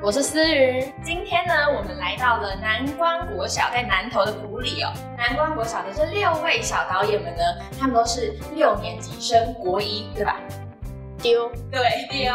[0.00, 0.92] 我是思雨。
[1.02, 4.92] 今天呢，我们来到了南关国小，在南投的埔里哦。
[5.16, 7.42] 南关国小的这六位小导演们呢，
[7.80, 10.36] 他们都是六年级升国一，对吧？
[11.20, 12.30] 丢，对丢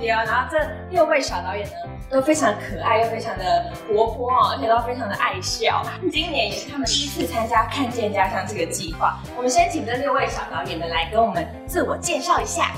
[0.00, 0.08] 丢。
[0.08, 0.58] 然后这
[0.90, 1.72] 六位小导演呢，
[2.08, 5.82] 都非常可爱，又非常的活泼哦，而且都非常的爱笑。
[6.10, 9.18] 今年也是他们第一次参加“看见家乡”这个计划。
[9.36, 12.72] 我们先请这六位小导演们来跟我们自我介绍一下。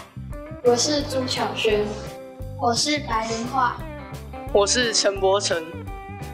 [0.65, 1.87] 我是朱巧轩，
[2.61, 3.77] 我是白云画，
[4.51, 5.62] 我是陈柏成，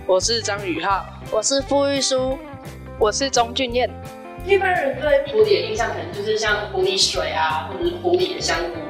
[0.06, 2.38] 我是张宇浩，我是傅玉书，
[2.96, 3.90] 我是钟俊彦。
[4.46, 8.80] 一般人对湖里的印象可能就是像湖里水啊，或者是湖里的香菇。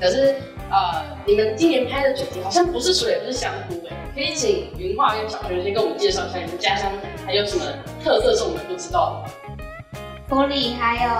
[0.00, 0.34] 可是，
[0.70, 3.96] 呃，你们今年拍的主题好像不是水，不是香菇哎。
[4.14, 6.90] 可以请云画跟小学先跟我们介绍一下你们家乡
[7.26, 7.64] 还有什么
[8.02, 10.04] 特色是我们不知道的吗？
[10.30, 11.10] 湖里还有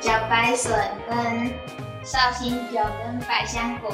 [0.00, 0.74] 茭白笋
[1.06, 1.50] 跟
[2.02, 3.92] 绍兴酒跟百香果。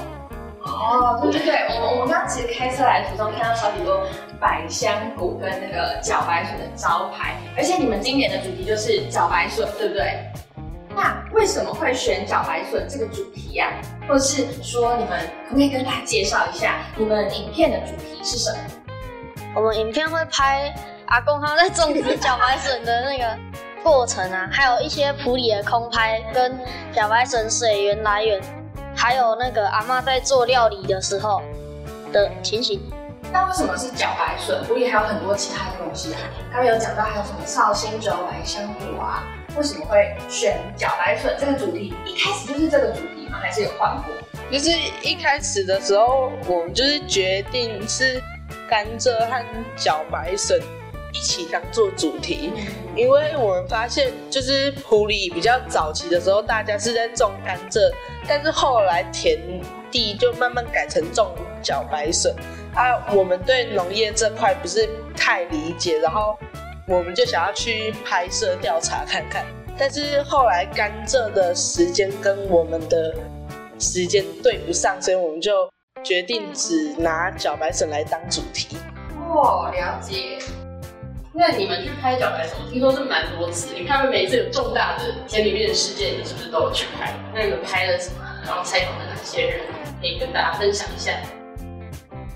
[0.67, 4.03] 哦，对对对，我我们刚刚其实开车来途中看到超级多
[4.41, 10.25] 百香果跟那个茭白笋的招牌，而且你们今年的主题就是茭白笋，对不对？
[10.95, 13.71] 那为什么会选茭白笋这个主题呀？
[14.09, 18.59] 或者是说，你们可不可以跟大家介绍一下你们影片的主题是什么？
[19.55, 20.75] 我们影片会拍
[21.07, 23.25] 阿公他在种植茭白笋的那个
[23.83, 26.59] 过程啊，还有一些普里的空拍跟
[26.95, 28.41] 茭白笋水源来源。
[28.97, 31.43] 还有那个阿妈在做料理的时候
[32.13, 32.81] 的情形。
[33.33, 34.65] 那为什么是茭白笋？
[34.65, 36.21] 湖里还有很多其他的东西啊。
[36.51, 39.25] 他们有讲到还有什么绍兴酒、百香果啊？
[39.57, 41.93] 为什么会选茭白笋这个主题？
[42.07, 43.39] 一开始就是这个主题吗？
[43.43, 44.15] 还是有换过？
[44.51, 44.71] 就是
[45.03, 48.23] 一开始的时候，我们就是决定是
[48.69, 49.45] 甘蔗和
[49.77, 50.61] 茭白笋
[51.13, 52.53] 一起当做主题，
[52.95, 57.91] 因为我们发现就是普里比较早期的时候，大家是在种甘蔗。
[58.29, 59.39] 但是后来田
[59.91, 62.35] 地就慢慢改成种茭白笋
[62.75, 66.39] 啊，我们对农业这块不是太理解，然后
[66.87, 69.45] 我们就想要去拍摄调查看看。
[69.79, 73.15] 但是后来甘蔗的时间跟我们的
[73.79, 75.69] 时间对不上，所以我们就
[76.03, 78.77] 决定只拿茭白笋来当主题。
[79.29, 80.39] 哦，了解。
[81.39, 83.75] 那你们去拍茭白笋，听说是蛮多次。
[83.75, 87.13] 你看，每次有重大的田里面的事件，你是不是都有去拍？
[87.35, 88.25] 那你们拍了什么？
[88.47, 89.61] 然后采访了哪些人？
[90.01, 91.13] 可以跟大家分享一下。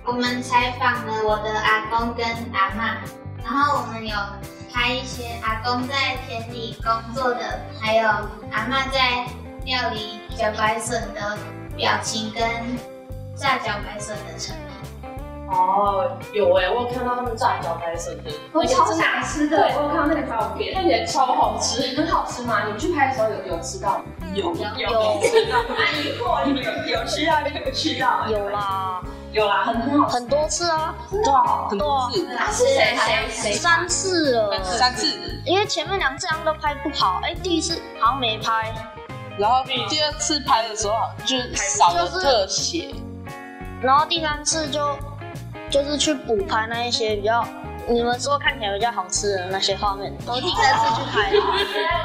[0.05, 2.99] 我们采访了我的阿公跟阿妈，
[3.43, 4.15] 然后我们有
[4.71, 8.07] 拍一些阿公在田里工作的，还有
[8.53, 9.25] 阿妈在
[9.65, 11.39] 料理茭白笋的
[11.75, 12.43] 表情跟
[13.35, 14.55] 炸茭白笋的成。
[15.51, 19.57] 哦，有哎，我有看到他们炸茭白笋的，我超想吃的。
[19.77, 22.63] 我有看到那个照片，看起来超好吃，很好吃吗？
[22.67, 24.01] 你们去拍的时候有有吃到？
[24.33, 25.59] 有有有吃到？
[25.77, 28.29] 哎呦，有有吃到有吃到？
[28.29, 29.03] 有啦，
[29.33, 31.33] 有啦，很很好，很多次啊，真的
[31.69, 32.29] 很多次。
[32.39, 33.53] 他是谁谁谁？
[33.55, 35.07] 三次了，三次。
[35.45, 38.73] 因为前面两次都拍不好，哎，第一次好像没拍，
[39.37, 40.95] 然后第二次拍的时候
[41.27, 42.95] 就少了特写，
[43.83, 44.81] 然后第三次就。
[45.71, 47.47] 就是去补拍那一些比较，
[47.89, 51.31] 你们说看起来比较好吃的那些画面，我第三次去拍。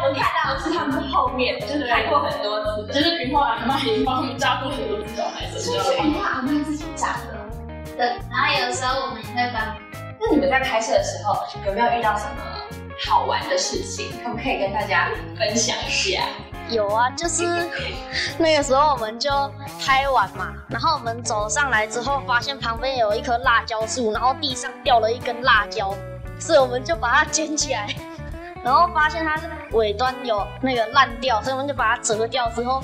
[0.03, 7.35] 我看到的是他们后面，就是拍过很多次，就是云画阿妈已经帮他们扎过很多次小孩子，是云画阿妈自己扎的。
[7.97, 9.75] 对，然后有的时候我们也会帮。
[10.19, 12.41] 那你们在拍摄的时候有没有遇到什么
[13.05, 14.11] 好玩的事情？
[14.23, 16.23] 可不可以跟大家分享一下？
[16.69, 17.69] 有啊，就是
[18.37, 19.29] 那个时候我们就
[19.79, 25.93] 拍完嘛，然后我们走上来之后，发现旁边有一棵辣椒树，然后地上掉了一根辣椒，
[26.39, 27.87] 所以我们就把它捡起来，
[28.63, 29.39] 然后发现它
[29.71, 32.83] 尾端有那个烂掉，所以我们就把它折掉之后。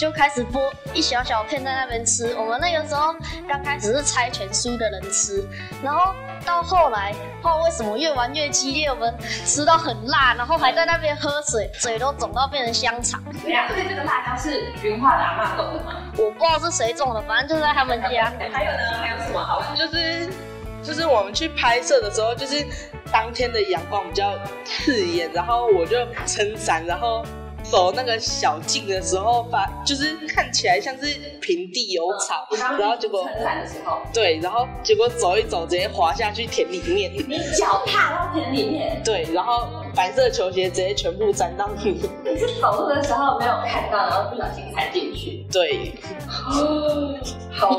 [0.00, 2.34] 就开始剥一小小片在那边吃。
[2.34, 3.14] 我们那个时候
[3.46, 5.46] 刚开始是猜拳输的人吃，
[5.82, 8.88] 然后到后来，后为什么越玩越激烈？
[8.88, 9.14] 我们
[9.44, 13.22] 吃到很辣，然后还在那边喝水，嘴都肿到变成香肠。
[13.42, 15.96] 对呀，所以这个辣椒是云化的阿妈种的吗？
[16.16, 18.32] 我不知道是谁种的，反正就在他们家。
[18.50, 18.78] 还有呢？
[19.02, 19.76] 还有什么好玩？
[19.76, 20.30] 就是
[20.82, 22.66] 就是我们去拍摄的时候，就是
[23.12, 24.32] 当天的阳光比较
[24.64, 27.22] 刺眼，然后我就撑伞，然后。
[27.70, 31.06] 走那个小径的时候，发就是看起来像是
[31.40, 32.46] 平地有草，
[32.78, 37.12] 然后结果撑伞的时候，对，然后结果走一走，直接滑下去田里面。
[37.28, 42.00] 你脚踏到田里面，对，然后白色球鞋直接全部沾到你。
[42.24, 45.44] 你是走路的时候没有看到，然后不小心踩进去。
[45.52, 45.92] 对，
[46.26, 47.70] 好，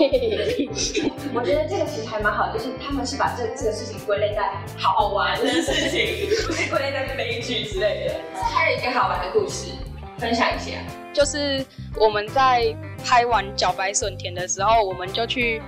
[1.34, 8.16] 我觉得这个其实还蛮好，就是他们是把这这个事情归类在好玩的事情，不是归类在悲剧之类的。
[8.42, 9.72] 还有一个好玩的故事，
[10.18, 10.78] 分享一下。
[11.14, 11.66] 就是
[11.98, 15.62] 我们在拍完脚白笋田的时候，我们就去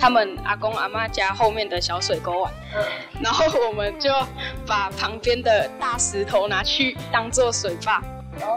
[0.00, 2.52] 他们阿公阿妈家后面的小水沟玩，
[3.20, 4.10] 然后我们就
[4.66, 8.02] 把旁边的大石头拿去当做水坝，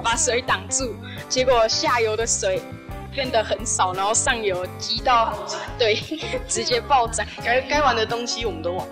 [0.02, 0.96] 把水挡住，
[1.28, 2.62] 结果下游的水
[3.12, 5.34] 变得很少，然后上游积到
[5.78, 5.96] 对，
[6.48, 8.88] 直接暴涨，该该玩的东西我们都玩。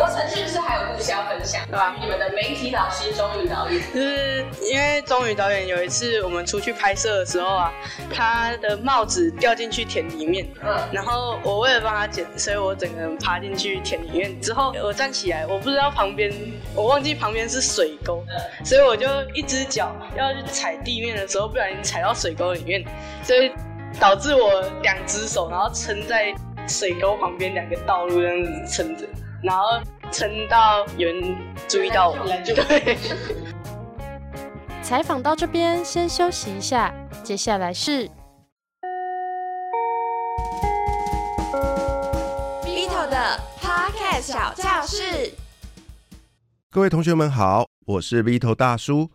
[0.00, 1.60] 我城是不是还有故事要分享？
[1.66, 1.94] 对吧？
[2.00, 7.70] 你们的媒体老师钟宇导演，就是因为钟宇导演有一次我们出去拍摄的时候啊，
[8.10, 16.32] 他的帽子掉进去田里面，嗯，然后我为了帮他捡，所以我整个人爬进去田里面之后，我站起来，我不知道旁边，
[16.74, 18.24] 我忘记旁边是水沟，
[18.64, 22.82] 所以我就一只脚要去踩地面的时候，不小心踩到水沟里面，
[23.22, 23.52] 所以
[24.00, 26.32] 导致我两只手然后撑在
[26.66, 29.04] 水沟旁边两个道路这样子撑着。
[29.42, 29.80] 然后
[30.12, 32.98] 撑到有人注意到我，对。
[34.82, 36.92] 采访到这边，先休息一下。
[37.22, 38.08] 接下来是
[42.64, 45.32] Vito 的 Podcast 小教室。
[46.70, 49.10] 各位同学们好，我是 Vito 大叔。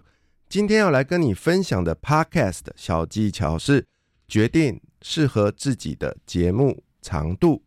[0.48, 3.86] 今天要来跟你分享的 Podcast 小技巧是
[4.27, 7.65] 决定适合自己的节目长度。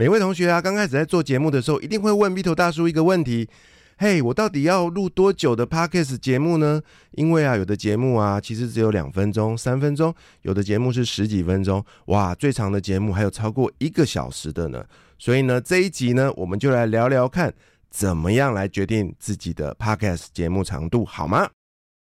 [0.00, 3.48] 每位同学啊，刚开始在做节目的时候，一定会问 V 头大叔一个问题：
[3.96, 6.80] 嘿，我到底要录多久的 Podcast 节目呢？
[7.16, 10.12] 因为啊，有的节目啊，其实只有两分钟、三分钟；
[10.42, 14.86] 有的节目是十几分钟，哇，最长的节目还有超过一个小时的呢。
[15.18, 17.52] 所以呢，这一集呢，我们就来聊聊看，
[17.90, 21.50] 怎么样来决定自己的 Podcast 节目长度，好吗？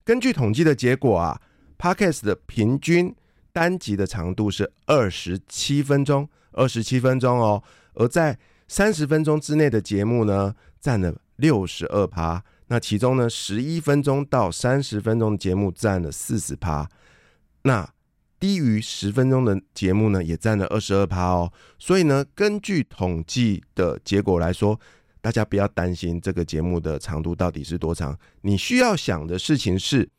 [0.03, 1.39] 根据统计的结果啊
[1.80, 3.15] ，Podcast 的平均
[3.53, 7.63] 单集的长度是二十七分钟，二十七分钟哦。
[7.95, 8.38] 而在
[8.68, 12.44] 三十分钟之内的节目呢，占了六十二趴。
[12.68, 16.89] 那其中呢，十一分钟到三十分钟的节目占了四十趴。
[17.63, 17.88] 那
[18.39, 21.51] 低于十分钟的节目呢，也占了二十二趴哦。
[21.77, 24.80] 所以呢，根据统计的结果来说，
[25.21, 28.18] 大家不要担心这个节目的长度到底是多长。
[28.42, 30.09] 你需要想的事情是，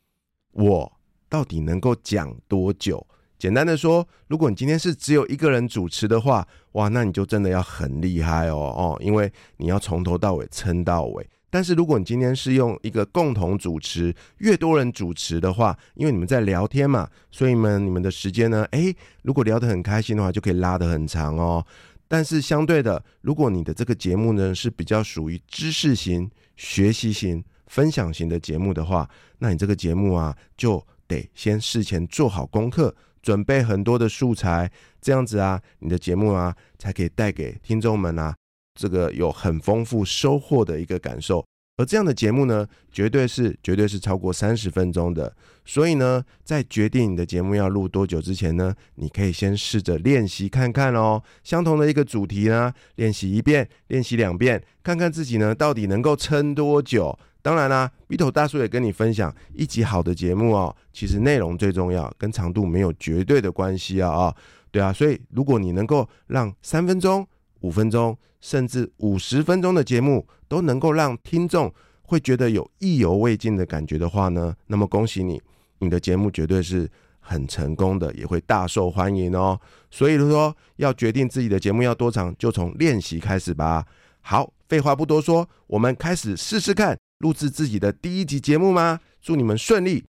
[0.51, 3.05] 我到底能够讲多久？
[3.37, 11.27] 简单的说，如果你今天是只有一个人主持的话，哇，那你就真的要很厉害哦哦，因为你要从头到尾撑到尾。
[11.49, 21.65] 但是如果你今天是用一个共同主持，越多人主持的话，因为你们在聊天嘛，所以呢，你们的时间呢，诶，如果聊得很开心的话，就可以拉得很长哦。
[22.07, 32.93] 但是相对的，如果你的这个节目呢是比较属于知识型、学习型、分享型的节目的话，那你这个节目啊，就得先事前做好功课。
[33.27, 34.71] 准备很多的素材，
[35.01, 38.33] 这样子啊，你的节目啊，才可以带给听众们啊，
[38.73, 41.45] 这个有很丰富收获的一个感受。
[41.77, 45.31] 而这样的节目呢，绝对是绝对是超过三十分钟的。
[45.63, 51.21] 所以呢，在决定你的节目要录多久之前呢，你可以先试着练习看看哦。
[51.43, 57.17] 相同的一个主题呢，练习一遍，练习两遍，看看自己呢到底能够撑多久。
[57.43, 60.75] 当然啦，B 头大叔也跟你分享一集好的节目哦。
[60.91, 64.35] 其实内容最重要，跟长度没有绝对的关系啊啊，
[64.71, 64.91] 对啊。
[64.91, 67.25] 所以如果你能够让三分钟、
[67.61, 75.41] 五分钟，甚至五十分钟的节目都能够让听众会觉得有意犹未尽的感觉的话呢，那么恭喜你，
[75.79, 79.59] 你的节目绝对是很成功的，也会大受欢迎哦。
[79.91, 83.85] 所以说，要决定自己的节目要多长，就从练习开始吧。
[84.21, 86.97] 好，废话不多说，我们开始试试看。
[87.19, 88.99] 录制自己的第一集节目吗？
[89.21, 90.05] 祝你们顺利。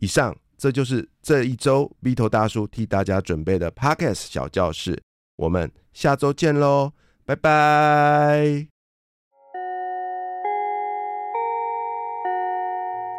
[0.00, 5.00] 以上，这就是这一周 V 头大叔替大家准备的 Podcast 小教室。
[5.40, 6.92] 我们下周见喽，
[7.24, 8.66] 拜拜。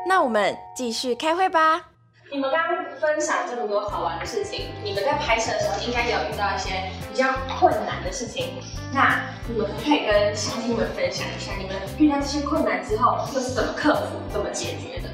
[0.08, 1.90] 那我们继续开会吧。
[2.32, 8.62] 你们刚刚分享这么多好玩的事情，你们在拍摄的时候应该也有遇到一些比较困难的事情。
[8.94, 15.10] 那你们可以跟乡亲们分享一下，你们遇到这些困难之后又是怎么克服、怎么解决的？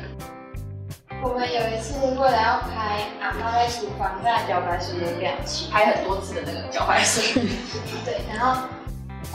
[1.24, 7.24] 我们有一次为了要拍阿妈在厨房在表白时的表情，拍很多次的那个表白笋。
[8.06, 8.62] 对，然后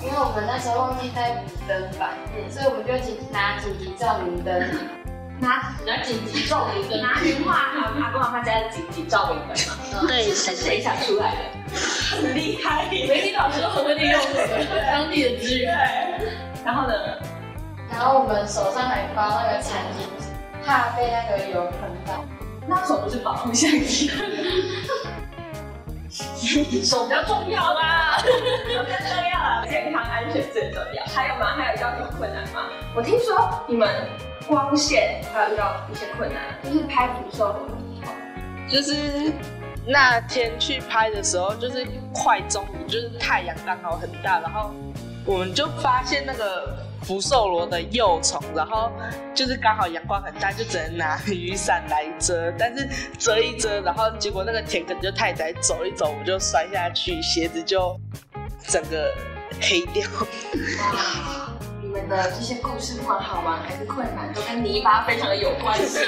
[0.00, 2.10] 因为我们那时候忘记带补灯板，
[2.48, 2.92] 所以我们就
[3.32, 4.52] 拿紧急照明灯。
[5.40, 11.76] 拿拿紧急照明灯，拿云画阿公阿妈家的紧急照明灯嘛，对是谁想出来的？
[12.10, 15.76] 很厉害，媒体老师很会利用这个当地的资源。
[16.64, 16.94] 然后呢？
[17.90, 20.21] 然后我们手上还包那个餐巾纸，
[20.64, 22.24] 怕被那个油喷到。
[22.66, 24.10] 那为什么不是保护相机？
[26.84, 28.28] 手比较重要啦，手
[28.84, 31.04] 比较重要啦，健康安全最重要。
[31.06, 31.54] 还有吗？
[31.56, 32.68] 还有遇到什么困难吗？
[32.94, 33.88] 我听说你们
[34.46, 38.12] 光线还有遇到一些困难，就是拍福寿螺的时候。
[38.68, 39.32] 就是
[39.86, 44.70] 那天去拍的时候，就是快中午，就是太阳刚好很大，然后
[45.24, 48.90] 我们就发现那个福寿螺的幼虫，然后
[49.34, 57.98] 就是刚好阳光很大，就只能拿雨伞来遮，但是遮一遮，然后结果那个田埂就太窄，走一走我就摔下去，鞋子就
[58.66, 59.12] 整个
[59.60, 60.02] 黑掉。
[62.08, 66.00] 的这些故事不管好玩还是困难，都跟泥巴非常的有关系。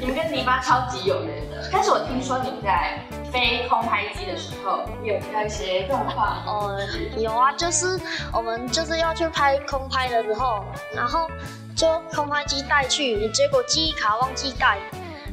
[0.00, 1.68] 你们跟泥巴超级有缘的。
[1.72, 2.98] 但是我听说你们在
[3.32, 6.42] 飞空拍机的时候，有拍到一些状况。
[6.46, 6.78] 哦，
[7.16, 8.00] 有啊，就是
[8.32, 10.64] 我们就是要去拍空拍的时候，
[10.94, 11.30] 然后
[11.76, 14.78] 就空拍机带去，结果记忆卡忘记带，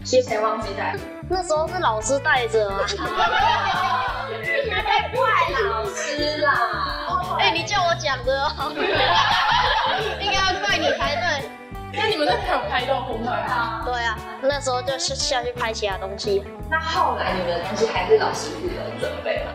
[0.06, 0.96] 是谁忘记带？
[1.30, 2.80] 那时候是老师带着啊。
[5.16, 5.28] 怪
[5.70, 7.36] 老师啦！
[7.40, 8.48] 哎、你叫我讲的。
[11.94, 13.82] 那你们那天有拍到空拍吗？
[13.86, 16.44] 对啊，那时候就是下去拍其他东西。
[16.70, 19.52] 那后来你们的东西还是老师负责准备吗？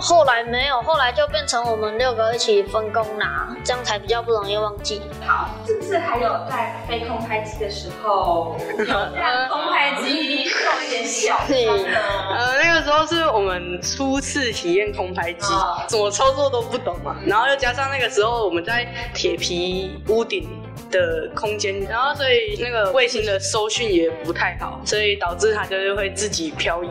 [0.00, 5.00] 后来没有，后来就变成我们六个一起分工拿，这样才比较不容易忘记。
[5.24, 11.98] 好，是不是还有在飞空拍机的时候，有让空拍机受一点小伤呢？
[12.30, 17.16] 呃，那个时候是我们初次体验空拍机哦，怎么操作都不懂嘛。
[17.24, 20.60] 然后又加上那个时候我们在铁皮屋顶
[20.90, 26.90] 的空间，然后所以那个卫星的收讯也不太好，所以导致它就是会自己漂移。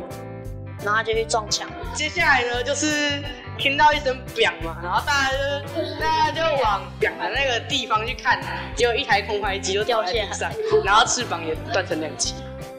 [0.83, 1.69] 然后就去撞墙。
[1.94, 3.24] 接下来呢，就是
[3.58, 8.42] 听到一声“响”嘛，然后大家就大家就往“响”的那个地方去看，
[8.76, 10.52] 结果一台空拍机就掉在地上，
[10.84, 12.34] 然后翅膀也断成两截。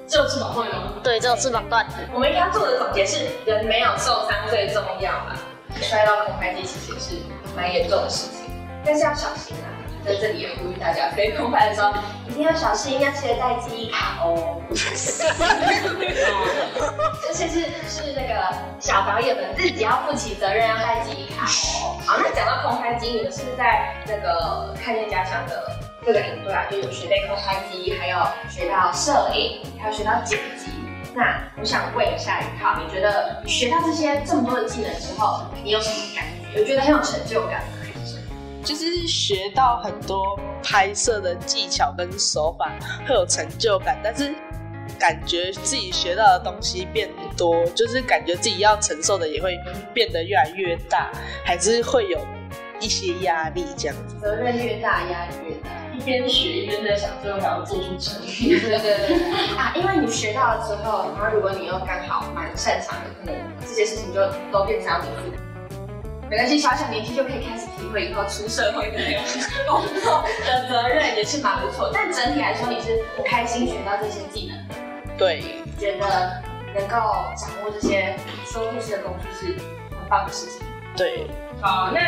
[0.06, 0.94] 只有翅膀会吗？
[1.02, 1.86] 对，只有翅膀断。
[2.12, 5.36] 我们应该做的总结是，人没有受伤最重要啦。
[5.80, 7.22] 摔到空拍机其实也是
[7.56, 8.50] 蛮严重的事情，
[8.84, 9.68] 但是要小心啊。
[10.04, 11.92] 在这里也呼吁大家，飞空拍的时候
[12.28, 14.60] 一定要小心，要记得带记忆卡哦。
[17.22, 21.96] 这些是是那个小导演们自己要负起责任，要带记忆卡哦。
[22.06, 25.66] 好，那讲到空拍机，你们是不是在那个看见家乡的
[26.04, 28.18] 各个营队啊，就有学飞空拍机，还有
[28.50, 30.70] 学到摄影，还有学到剪辑？
[31.14, 36.58] 那我想问一下宇浩，你觉得你学到这些这么多的技能之后，你有什么感觉？
[36.58, 37.62] 有觉得很有成就感？
[38.64, 42.72] 就是学到很多拍摄的技巧跟手法，
[43.06, 44.34] 会有成就感，但是
[44.98, 49.54] 感觉自己学到的东西变多，就是感觉自己要承受的也会
[49.92, 51.10] 变得越来越大，
[51.44, 52.18] 还是会有
[52.80, 54.16] 一些压力这样子。
[54.20, 55.70] 责任越大，压力越大。
[55.96, 58.48] 一边学一边在想，最后还要做出 成品。
[58.48, 59.16] 对对对对
[59.56, 59.72] 啊！
[59.76, 65.43] 因为你学到了之后，然后如果你又刚好蛮擅长的，可能这些事情就都变成要你负责。
[66.34, 69.20] 没关系，小小年纪就可以开始体会以后出社会的那个
[69.70, 71.92] 工作的责任，也是蛮不错。
[71.94, 74.74] 但整体来说，你是开心学到这些技能的，
[75.16, 75.44] 对，
[75.78, 76.42] 觉得
[76.74, 76.96] 能够
[77.36, 79.52] 掌握这些说故事的工具是
[79.90, 80.60] 很棒的事情。
[80.96, 81.28] 对，
[81.60, 82.00] 好，那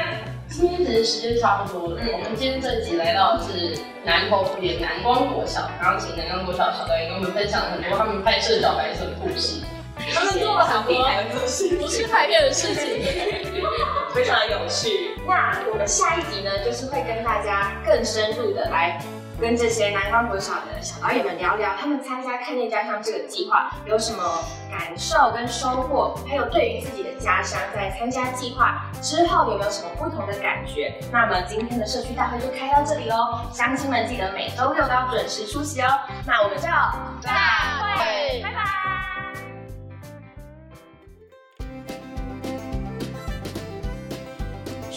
[0.48, 2.02] 今天其实时间差不多了。
[2.12, 9.60] 我们今天这集来到的是南投埔里南光国小，刚刚请南光国小小导演跟我们分享了很多他们拍摄小白色的故事。
[10.12, 11.08] 他们做了很多
[11.80, 12.84] 不是拍片的事情，
[14.16, 15.14] 非常有趣。
[15.26, 18.98] 那我们下一集呢，就是会跟大家更深入的来
[19.38, 24.22] 跟这些南方国小的小导演们聊聊，他们参加看见家乡这个计划有什么
[24.70, 30.94] 感受跟收获，还有对于自己的家乡在参加计划之后有没有什么不同的感觉。
[31.12, 35.88] 那么今天的社区大会就开到这里喽，乡亲们记得每周六都要准时出席哦。
[36.26, 39.15] 那我们就大会，拜拜。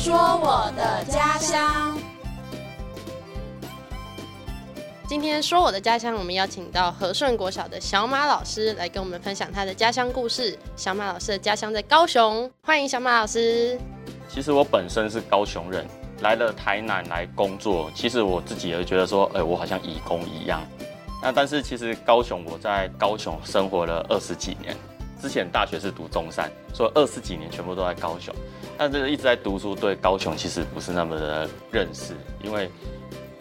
[0.09, 1.95] 说我的家乡。
[5.07, 10.57] 今天说我的家乡，我们邀请到和顺国小的小马老师来跟我们分享他的家乡故事。
[10.75, 13.79] 小马老师的家乡在高雄，欢迎小马老师。
[14.27, 15.85] 其实我本身是高雄人，
[16.21, 17.91] 来了台南来工作。
[17.93, 20.59] 其实我自己也觉得说，哎、我好像义工一样。
[21.21, 24.75] 那但是其实高雄，我在高雄生活了二十几年。
[25.21, 28.33] 之前大学是读中山，所以二十几年全部都在高雄。
[28.77, 32.69] 但这个一直在读书，对高雄其实不是那么的认识，因为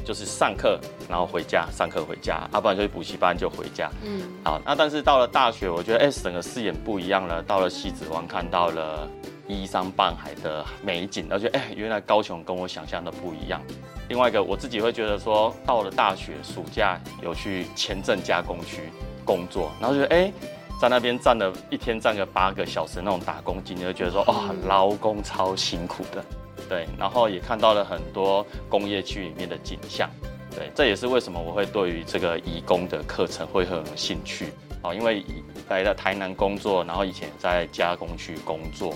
[0.05, 3.89] 就是上课然后回家，上课回家，要不然就是补习班就回家。
[4.03, 7.41] 嗯，好，那但是到了大学，我觉得哎，整个视野不一样了。
[7.43, 9.09] 到了西子湾，看到了
[9.47, 13.63] 依山傍海的美景，而且哎，原来高雄跟我想象的不一样。
[14.09, 18.91] 另外一个，我自己会觉得说，到了大学暑假有去前镇加工区
[19.25, 20.33] 工作，然后觉得哎。
[20.81, 26.25] 在那边站了一天，站个八个小时那种打工经历，就觉得说，哦，劳工超辛苦的，
[26.69, 26.87] 对。
[26.97, 30.09] 然后也看到了很多工业区里面的景象，
[30.55, 30.71] 对。
[30.77, 35.25] 这也是为什么我会对于这个义工的课程会很有兴趣，哦，因为
[35.69, 38.95] 来了台南工作，然后以前在加工区工作，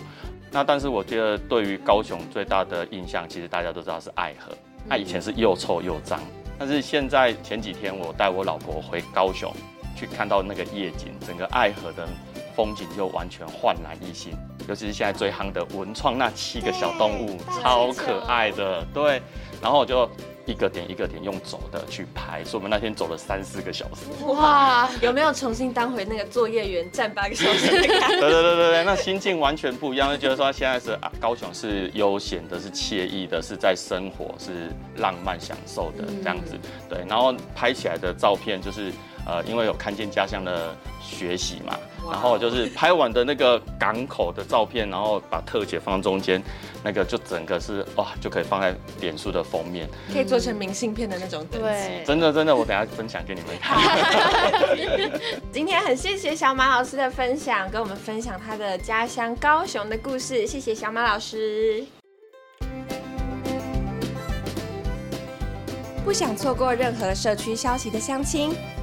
[0.52, 4.52] 那但是我觉得对于高雄最大的印象，其实大家都知道是爱河，
[4.86, 6.20] 那以前是又臭又脏，
[6.60, 9.52] 但是现在前几天我带我老婆回高雄。
[9.96, 12.06] 去看到那个夜景，整个爱河的
[12.54, 14.32] 风景就完全焕然一新。
[14.68, 18.86] 尤其是现在最夯的文创那七个小动物，超可爱的。
[18.94, 19.20] 对，
[19.60, 20.08] 然后我就
[20.46, 24.24] 一个点一个点用走的去拍，所以我们那天走了三四个小时。
[24.24, 27.70] 哇， 有没有重新当回那个作业员站八个小时？
[27.70, 36.56] 对 对对对对，那心境完全不一样，就觉得说现在是高雄是悠闲的，是惬意的，是在生活，是浪漫享受的这样子。
[36.88, 38.92] 对，然后拍起来的照片就是。
[39.26, 41.76] 呃，因为有看见家乡的学习嘛，
[42.10, 46.42] 然后就是拍完的那个港口的照片，然后把特写放中间，
[46.82, 51.46] 那个就整个是哇，就可以放在脸书的封面，可以做成明信片的那种。
[51.50, 53.78] 对，真的真的，我等下分享给你们看。
[55.52, 61.84] 今天很谢谢小马老师的分享，跟我们分享他的家乡高雄的故事，谢谢小马老师。
[66.04, 68.52] 不想错过任何社区消息的乡亲。